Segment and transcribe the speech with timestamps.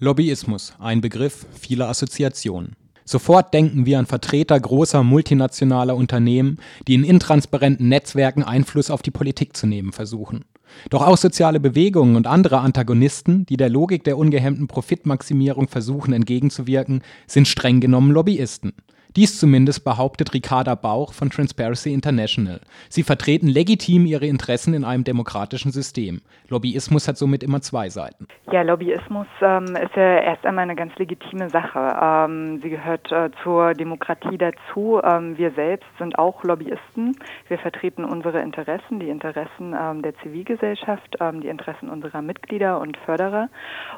[0.00, 2.76] Lobbyismus, ein Begriff vieler Assoziationen.
[3.04, 9.10] Sofort denken wir an Vertreter großer multinationaler Unternehmen, die in intransparenten Netzwerken Einfluss auf die
[9.10, 10.44] Politik zu nehmen versuchen.
[10.90, 17.02] Doch auch soziale Bewegungen und andere Antagonisten, die der Logik der ungehemmten Profitmaximierung versuchen entgegenzuwirken,
[17.26, 18.74] sind streng genommen Lobbyisten.
[19.18, 22.60] Dies zumindest behauptet Ricarda Bauch von Transparency International.
[22.88, 26.20] Sie vertreten legitim ihre Interessen in einem demokratischen System.
[26.48, 28.28] Lobbyismus hat somit immer zwei Seiten.
[28.52, 31.96] Ja, Lobbyismus ähm, ist ja erst einmal eine ganz legitime Sache.
[32.00, 35.00] Ähm, sie gehört äh, zur Demokratie dazu.
[35.02, 37.16] Ähm, wir selbst sind auch Lobbyisten.
[37.48, 42.96] Wir vertreten unsere Interessen, die Interessen ähm, der Zivilgesellschaft, ähm, die Interessen unserer Mitglieder und
[42.98, 43.48] Förderer.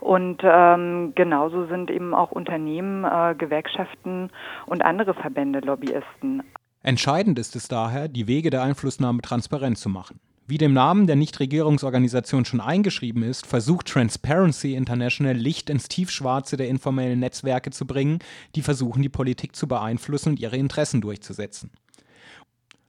[0.01, 4.31] Und ähm, genauso sind eben auch Unternehmen, äh, Gewerkschaften
[4.65, 6.43] und andere Verbände Lobbyisten.
[6.83, 10.21] Entscheidend ist es daher, die Wege der Einflussnahme transparent zu machen.
[10.47, 16.69] Wie dem Namen der Nichtregierungsorganisation schon eingeschrieben ist, versucht Transparency International Licht ins Tiefschwarze der
[16.69, 18.19] informellen Netzwerke zu bringen,
[18.57, 21.71] die versuchen, die Politik zu beeinflussen und ihre Interessen durchzusetzen.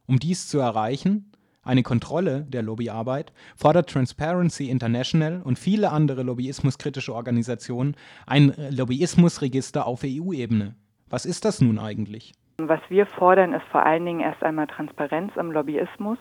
[0.08, 7.14] Um dies zu erreichen, eine Kontrolle der Lobbyarbeit, fordert Transparency International und viele andere lobbyismuskritische
[7.14, 10.74] Organisationen ein Lobbyismusregister auf EU-Ebene,
[11.12, 12.34] was ist das nun eigentlich?
[12.68, 16.20] Was wir fordern, ist vor allen Dingen erst einmal Transparenz im Lobbyismus,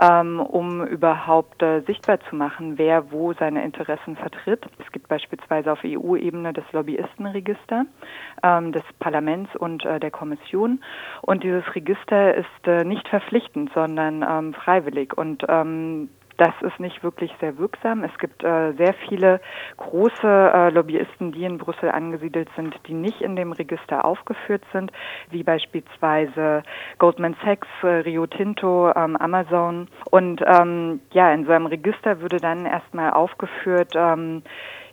[0.00, 4.66] ähm, um überhaupt äh, sichtbar zu machen, wer wo seine Interessen vertritt.
[4.78, 7.86] Es gibt beispielsweise auf EU-Ebene das Lobbyistenregister
[8.42, 10.80] ähm, des Parlaments und äh, der Kommission.
[11.22, 15.16] Und dieses Register ist äh, nicht verpflichtend, sondern ähm, freiwillig.
[15.16, 16.08] Und ähm,
[16.40, 18.02] das ist nicht wirklich sehr wirksam.
[18.02, 19.42] Es gibt äh, sehr viele
[19.76, 24.90] große äh, Lobbyisten, die in Brüssel angesiedelt sind, die nicht in dem Register aufgeführt sind,
[25.28, 26.62] wie beispielsweise
[26.98, 29.88] Goldman Sachs, äh, Rio Tinto, ähm, Amazon.
[30.10, 34.42] Und ähm, ja, in so einem Register würde dann erstmal aufgeführt, ähm,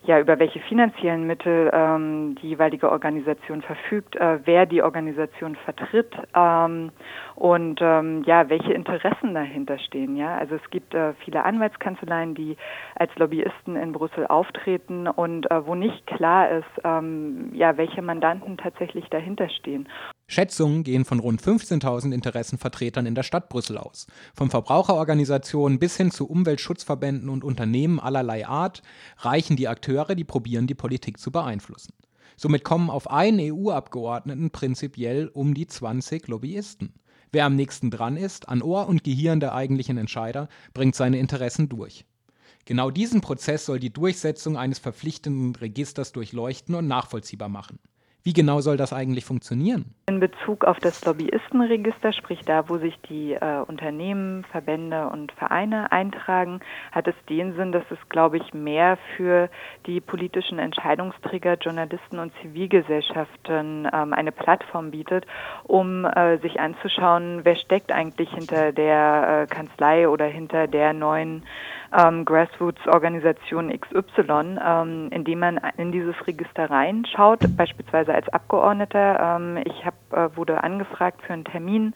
[0.08, 6.16] ja, über welche finanziellen Mittel ähm, die jeweilige Organisation verfügt, äh, wer die Organisation vertritt
[6.34, 6.92] ähm,
[7.36, 10.16] und ähm, ja, welche Interessen dahinter stehen.
[10.16, 12.56] Ja, also es gibt äh, viele Anwaltskanzleien, die
[12.96, 18.58] als Lobbyisten in Brüssel auftreten und äh, wo nicht klar ist, ähm, ja, welche Mandanten
[18.58, 19.90] tatsächlich dahinter stehen.
[20.30, 24.08] Schätzungen gehen von rund 15.000 Interessenvertretern in der Stadt Brüssel aus.
[24.34, 28.82] Von Verbraucherorganisationen bis hin zu Umweltschutzverbänden und Unternehmen allerlei Art
[29.20, 31.94] reichen die Akteure, die probieren, die Politik zu beeinflussen.
[32.36, 36.94] Somit kommen auf einen EU-Abgeordneten prinzipiell um die 20 Lobbyisten.
[37.32, 41.70] Wer am nächsten dran ist, an Ohr und Gehirn der eigentlichen Entscheider, bringt seine Interessen
[41.70, 42.06] durch.
[42.66, 47.80] Genau diesen Prozess soll die Durchsetzung eines verpflichtenden Registers durchleuchten und nachvollziehbar machen.
[48.24, 49.96] Wie genau soll das eigentlich funktionieren?
[50.10, 55.92] In Bezug auf das Lobbyistenregister, sprich da, wo sich die äh, Unternehmen, Verbände und Vereine
[55.92, 56.62] eintragen,
[56.94, 59.50] hat es den Sinn, dass es, glaube ich, mehr für
[59.86, 65.26] die politischen Entscheidungsträger, Journalisten und Zivilgesellschaften ähm, eine Plattform bietet,
[65.66, 71.44] um äh, sich anzuschauen, wer steckt eigentlich hinter der äh, Kanzlei oder hinter der neuen
[71.96, 79.38] ähm, Grassroots-Organisation XY, ähm, indem man in dieses Register reinschaut, beispielsweise als Abgeordneter.
[79.38, 81.94] Ähm, ich hab, äh, wurde angefragt für einen Termin,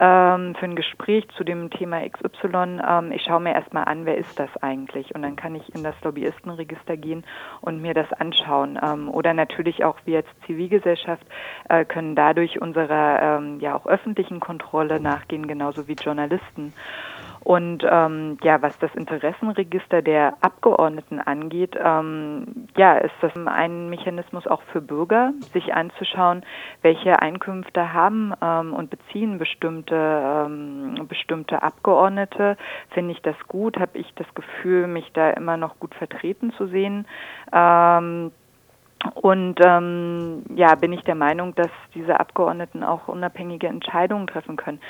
[0.00, 2.80] ähm, für ein Gespräch zu dem Thema XY.
[2.86, 5.14] Ähm, ich schaue mir erstmal an, wer ist das eigentlich?
[5.14, 7.24] Und dann kann ich in das Lobbyistenregister gehen
[7.60, 8.78] und mir das anschauen.
[8.82, 11.26] Ähm, oder natürlich auch wir als Zivilgesellschaft
[11.68, 16.72] äh, können dadurch unserer ähm, ja auch öffentlichen Kontrolle nachgehen, genauso wie Journalisten.
[17.46, 24.48] Und ähm, ja, was das Interessenregister der Abgeordneten angeht, ähm, ja, ist das ein Mechanismus
[24.48, 26.44] auch für Bürger, sich anzuschauen,
[26.82, 32.56] welche Einkünfte haben ähm, und beziehen bestimmte ähm, bestimmte Abgeordnete.
[32.90, 33.78] Finde ich das gut?
[33.78, 37.06] Habe ich das Gefühl, mich da immer noch gut vertreten zu sehen?
[37.52, 38.32] Ähm,
[39.14, 44.80] und ähm, ja, bin ich der Meinung, dass diese Abgeordneten auch unabhängige Entscheidungen treffen können.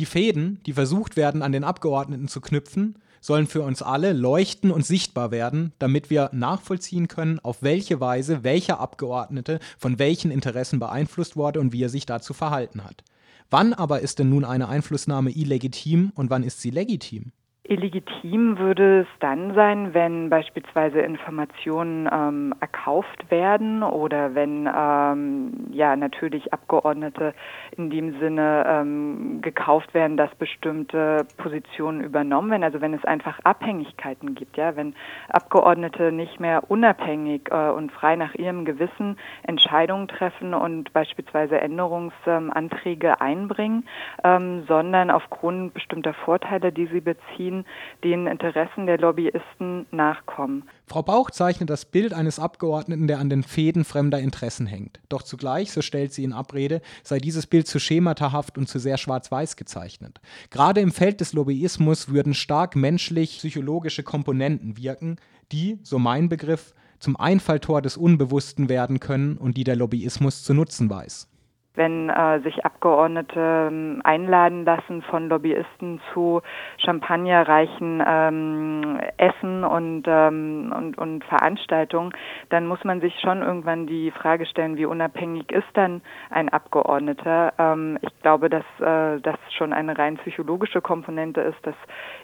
[0.00, 4.70] Die Fäden, die versucht werden, an den Abgeordneten zu knüpfen, sollen für uns alle leuchten
[4.70, 10.78] und sichtbar werden, damit wir nachvollziehen können, auf welche Weise welcher Abgeordnete von welchen Interessen
[10.78, 13.04] beeinflusst wurde und wie er sich dazu verhalten hat.
[13.50, 17.32] Wann aber ist denn nun eine Einflussnahme illegitim und wann ist sie legitim?
[17.70, 25.94] Illegitim würde es dann sein, wenn beispielsweise Informationen ähm, erkauft werden oder wenn ähm, ja
[25.94, 27.32] natürlich Abgeordnete
[27.76, 32.64] in dem Sinne ähm, gekauft werden, dass bestimmte Positionen übernommen werden.
[32.64, 34.96] Also wenn es einfach Abhängigkeiten gibt, ja, wenn
[35.28, 43.20] Abgeordnete nicht mehr unabhängig äh, und frei nach ihrem Gewissen Entscheidungen treffen und beispielsweise Änderungsanträge
[43.20, 43.86] einbringen,
[44.24, 47.59] ähm, sondern aufgrund bestimmter Vorteile, die sie beziehen,
[48.04, 50.64] Den Interessen der Lobbyisten nachkommen.
[50.86, 55.00] Frau Bauch zeichnet das Bild eines Abgeordneten, der an den Fäden fremder Interessen hängt.
[55.08, 58.98] Doch zugleich, so stellt sie in Abrede, sei dieses Bild zu schematahaft und zu sehr
[58.98, 60.20] schwarz-weiß gezeichnet.
[60.50, 65.16] Gerade im Feld des Lobbyismus würden stark menschlich-psychologische Komponenten wirken,
[65.52, 70.52] die, so mein Begriff, zum Einfalltor des Unbewussten werden können und die der Lobbyismus zu
[70.54, 71.29] nutzen weiß
[71.74, 76.42] wenn äh, sich Abgeordnete äh, einladen lassen von Lobbyisten zu
[76.78, 82.12] champagnerreichen ähm, Essen und, ähm, und, und Veranstaltungen,
[82.48, 87.52] dann muss man sich schon irgendwann die Frage stellen, wie unabhängig ist dann ein Abgeordneter?
[87.58, 91.76] Ähm, ich glaube, dass äh, das schon eine rein psychologische Komponente ist, dass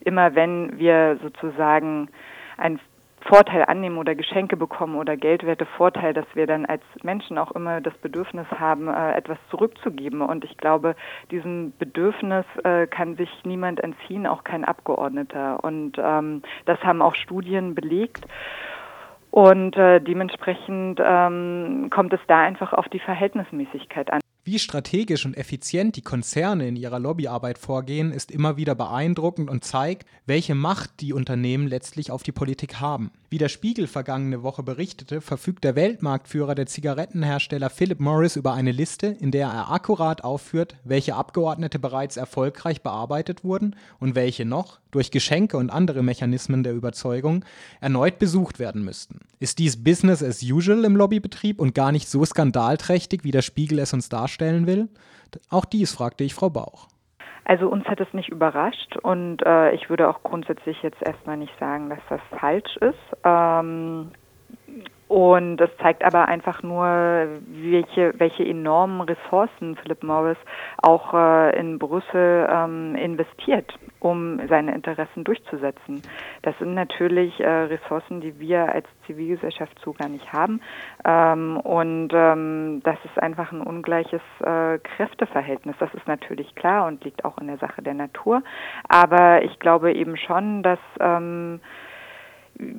[0.04, 2.08] immer wenn wir sozusagen
[2.56, 2.80] ein
[3.26, 7.80] Vorteil annehmen oder Geschenke bekommen oder geldwerte Vorteil, dass wir dann als Menschen auch immer
[7.80, 10.22] das Bedürfnis haben, äh, etwas zurückzugeben.
[10.22, 10.96] Und ich glaube,
[11.30, 15.62] diesem Bedürfnis äh, kann sich niemand entziehen, auch kein Abgeordneter.
[15.62, 18.26] Und ähm, das haben auch Studien belegt.
[19.30, 24.20] Und äh, dementsprechend ähm, kommt es da einfach auf die Verhältnismäßigkeit an.
[24.48, 29.64] Wie strategisch und effizient die Konzerne in ihrer Lobbyarbeit vorgehen, ist immer wieder beeindruckend und
[29.64, 33.10] zeigt, welche Macht die Unternehmen letztlich auf die Politik haben.
[33.28, 38.70] Wie der Spiegel vergangene Woche berichtete, verfügt der Weltmarktführer der Zigarettenhersteller Philip Morris über eine
[38.70, 44.78] Liste, in der er akkurat aufführt, welche Abgeordnete bereits erfolgreich bearbeitet wurden und welche noch,
[44.92, 47.44] durch Geschenke und andere Mechanismen der Überzeugung,
[47.80, 49.18] erneut besucht werden müssten.
[49.40, 53.80] Ist dies Business as usual im Lobbybetrieb und gar nicht so skandalträchtig, wie der Spiegel
[53.80, 54.88] es uns darstellen will?
[55.50, 56.88] Auch dies fragte ich Frau Bauch.
[57.44, 61.52] Also uns hat es nicht überrascht und äh, ich würde auch grundsätzlich jetzt erstmal nicht
[61.60, 63.18] sagen, dass das falsch ist.
[63.22, 64.10] Ähm,
[65.08, 70.36] und das zeigt aber einfach nur, welche, welche enormen Ressourcen Philip Morris
[70.78, 76.02] auch äh, in Brüssel ähm, investiert, um seine Interessen durchzusetzen.
[76.42, 80.60] Das sind natürlich äh, Ressourcen, die wir als Zivilgesellschaft so gar nicht haben.
[81.04, 85.76] Ähm, und ähm, das ist einfach ein ungleiches äh, Kräfteverhältnis.
[85.78, 88.42] Das ist natürlich klar und liegt auch in der Sache der Natur.
[88.88, 91.60] Aber ich glaube eben schon, dass ähm,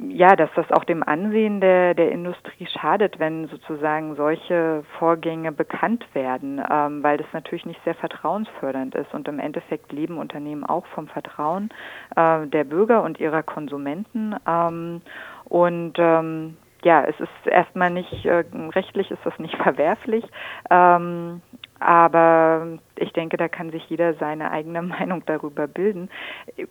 [0.09, 6.05] ja, dass das auch dem Ansehen der, der Industrie schadet, wenn sozusagen solche Vorgänge bekannt
[6.13, 9.13] werden, ähm, weil das natürlich nicht sehr vertrauensfördernd ist.
[9.13, 11.69] Und im Endeffekt leben Unternehmen auch vom Vertrauen
[12.15, 14.35] äh, der Bürger und ihrer Konsumenten.
[14.47, 15.01] Ähm,
[15.45, 18.43] und ähm, ja, es ist erstmal nicht, äh,
[18.73, 20.25] rechtlich ist das nicht verwerflich,
[20.69, 21.41] ähm,
[21.79, 26.09] aber ich denke, da kann sich jeder seine eigene Meinung darüber bilden.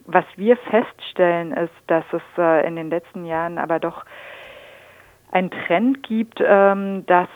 [0.06, 4.04] Was wir feststellen, ist, dass es äh, in den letzten Jahren aber doch
[5.32, 7.28] einen Trend gibt, ähm, dass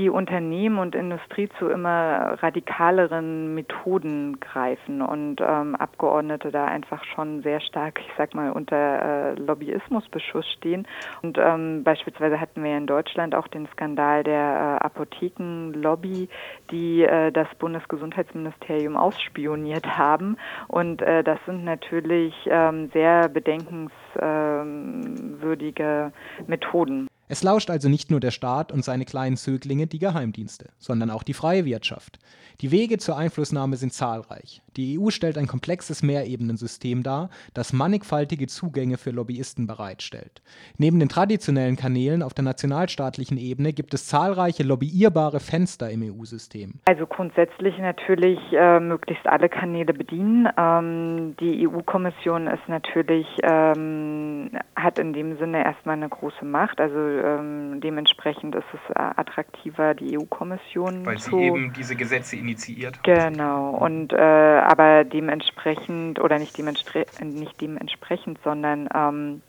[0.00, 7.42] die Unternehmen und Industrie zu immer radikaleren Methoden greifen und ähm, Abgeordnete da einfach schon
[7.42, 10.88] sehr stark, ich sag mal, unter äh, Lobbyismusbeschuss stehen.
[11.20, 16.30] Und ähm, beispielsweise hatten wir in Deutschland auch den Skandal der äh, Apothekenlobby,
[16.70, 20.38] die äh, das Bundesgesundheitsministerium ausspioniert haben.
[20.68, 26.12] Und äh, das sind natürlich ähm, sehr bedenkenswürdige
[26.46, 27.10] Methoden.
[27.32, 31.22] Es lauscht also nicht nur der Staat und seine kleinen Zöglinge, die Geheimdienste, sondern auch
[31.22, 32.18] die freie Wirtschaft.
[32.60, 34.62] Die Wege zur Einflussnahme sind zahlreich.
[34.76, 40.42] Die EU stellt ein komplexes Mehrebenensystem dar, das mannigfaltige Zugänge für Lobbyisten bereitstellt.
[40.78, 46.74] Neben den traditionellen Kanälen auf der nationalstaatlichen Ebene gibt es zahlreiche lobbyierbare Fenster im EU-System.
[46.86, 50.48] Also grundsätzlich natürlich äh, möglichst alle Kanäle bedienen.
[50.56, 56.80] Ähm, die EU-Kommission ist natürlich ähm, hat in dem Sinne erstmal eine große Macht.
[56.80, 63.02] Also ähm, dementsprechend ist es äh, attraktiver, die EU-Kommission Weil sie eben diese Gesetze initiiert.
[63.02, 63.70] Genau.
[63.70, 64.16] Und äh,
[64.62, 69.42] aber dementsprechend oder nicht, demenspre nicht dementsprechend, sondern ähm,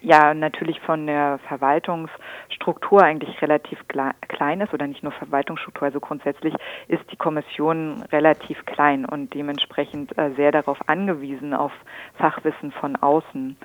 [0.00, 6.54] ja natürlich von der Verwaltungsstruktur eigentlich relativ klein ist oder nicht nur Verwaltungsstruktur, also grundsätzlich
[6.88, 11.72] ist die Kommission relativ klein und dementsprechend äh, sehr darauf angewiesen auf
[12.14, 13.56] Fachwissen von außen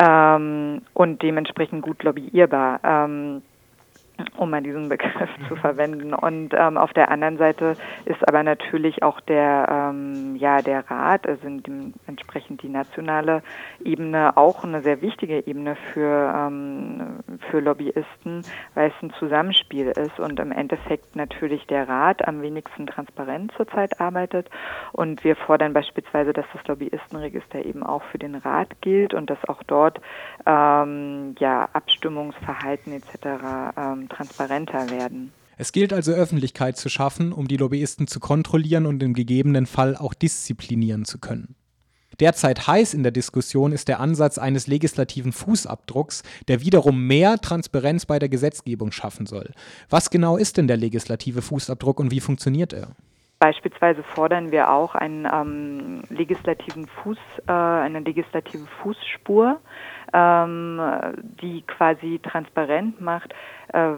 [0.00, 2.80] ähm, und dementsprechend gut lobbyierbar.
[2.84, 3.42] Ähm,
[4.36, 6.14] um mal diesen Begriff zu verwenden.
[6.14, 11.26] Und ähm, auf der anderen Seite ist aber natürlich auch der, ähm, ja, der Rat,
[11.26, 13.42] also dementsprechend die nationale
[13.84, 20.18] Ebene auch eine sehr wichtige Ebene für, ähm, für Lobbyisten, weil es ein Zusammenspiel ist
[20.18, 24.48] und im Endeffekt natürlich der Rat am wenigsten transparent zurzeit arbeitet.
[24.92, 29.38] Und wir fordern beispielsweise, dass das Lobbyistenregister eben auch für den Rat gilt und dass
[29.48, 30.00] auch dort
[30.46, 33.74] ähm, ja, Abstimmungsverhalten etc.
[33.76, 35.32] Ähm, transparenter werden.
[35.58, 39.96] Es gilt also Öffentlichkeit zu schaffen, um die Lobbyisten zu kontrollieren und im gegebenen Fall
[39.96, 41.54] auch disziplinieren zu können.
[42.20, 48.06] Derzeit heiß in der Diskussion ist der Ansatz eines legislativen Fußabdrucks, der wiederum mehr Transparenz
[48.06, 49.50] bei der Gesetzgebung schaffen soll.
[49.88, 52.94] Was genau ist denn der legislative Fußabdruck und wie funktioniert er?
[53.42, 57.18] Beispielsweise fordern wir auch einen ähm, legislativen Fuß,
[57.48, 59.58] äh, eine legislative Fußspur,
[60.12, 60.80] ähm,
[61.40, 63.34] die quasi transparent macht,
[63.72, 63.94] äh,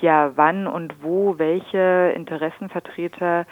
[0.00, 3.44] ja, wann und wo welche Interessenvertreter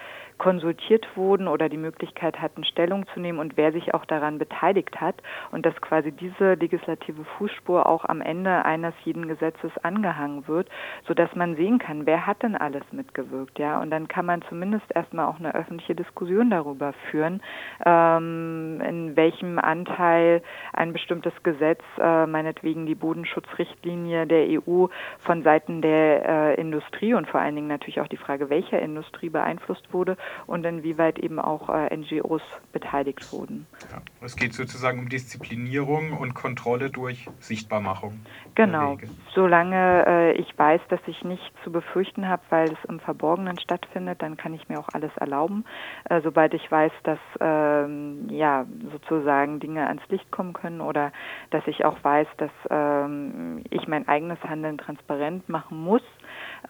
[0.43, 5.01] konsultiert wurden oder die Möglichkeit hatten, Stellung zu nehmen und wer sich auch daran beteiligt
[5.01, 5.15] hat
[5.53, 10.69] und dass quasi diese legislative Fußspur auch am Ende eines jeden Gesetzes angehangen wird,
[11.07, 14.87] sodass man sehen kann, wer hat denn alles mitgewirkt, ja, und dann kann man zumindest
[14.93, 17.41] erstmal auch eine öffentliche Diskussion darüber führen,
[17.87, 24.89] ähm, in welchem Anteil ein bestimmtes Gesetz, äh, meinetwegen die Bodenschutzrichtlinie der EU
[25.21, 29.29] von Seiten der äh, Industrie und vor allen Dingen natürlich auch die Frage, welcher Industrie
[29.29, 33.67] beeinflusst wurde und inwieweit eben auch äh, NGOs beteiligt wurden.
[33.91, 38.21] Ja, es geht sozusagen um Disziplinierung und Kontrolle durch Sichtbarmachung.
[38.55, 38.99] Genau.
[39.35, 44.21] Solange äh, ich weiß, dass ich nichts zu befürchten habe, weil es im Verborgenen stattfindet,
[44.23, 45.65] dann kann ich mir auch alles erlauben.
[46.09, 51.13] Äh, sobald ich weiß, dass ähm, ja sozusagen Dinge ans Licht kommen können oder
[51.51, 56.03] dass ich auch weiß, dass ähm, ich mein eigenes Handeln transparent machen muss,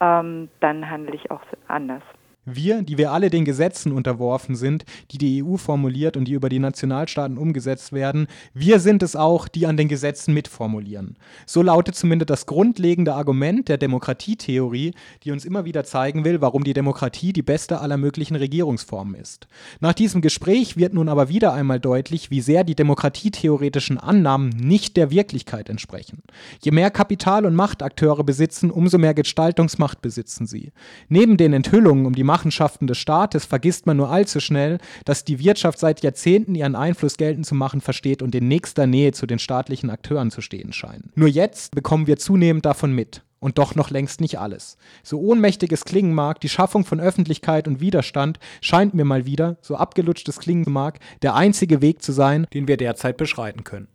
[0.00, 2.02] ähm, dann handle ich auch anders.
[2.45, 6.49] Wir, die wir alle den Gesetzen unterworfen sind, die die EU formuliert und die über
[6.49, 11.17] die Nationalstaaten umgesetzt werden, wir sind es auch, die an den Gesetzen mitformulieren.
[11.47, 16.65] So lautet zumindest das grundlegende Argument der Demokratietheorie, die uns immer wieder zeigen will, warum
[16.65, 19.47] die Demokratie die beste aller möglichen Regierungsformen ist.
[19.79, 24.97] Nach diesem Gespräch wird nun aber wieder einmal deutlich, wie sehr die demokratietheoretischen Annahmen nicht
[24.97, 26.25] der Wirklichkeit entsprechen.
[26.61, 30.73] Je mehr Kapital und Machtakteure besitzen, umso mehr Gestaltungsmacht besitzen sie.
[31.09, 35.39] Neben den Enthüllungen um die Machenschaften des Staates vergisst man nur allzu schnell, dass die
[35.39, 39.39] Wirtschaft seit Jahrzehnten ihren Einfluss geltend zu machen versteht und in nächster Nähe zu den
[39.39, 41.15] staatlichen Akteuren zu stehen scheint.
[41.15, 43.21] Nur jetzt bekommen wir zunehmend davon mit.
[43.39, 44.79] Und doch noch längst nicht alles.
[45.03, 49.59] So ohnmächtig es klingen mag, die Schaffung von Öffentlichkeit und Widerstand scheint mir mal wieder,
[49.61, 53.89] so abgelutscht es klingen mag, der einzige Weg zu sein, den wir derzeit beschreiten können.